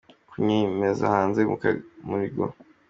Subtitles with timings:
[0.29, 2.45] kumenyekana hanze Mukamurigo.